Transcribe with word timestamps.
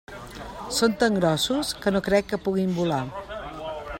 Són 0.77 0.95
tan 1.03 1.19
grossos 1.19 1.75
que 1.83 1.95
no 1.95 2.03
crec 2.09 2.31
que 2.33 2.41
puguin 2.47 2.75
volar. 2.81 3.01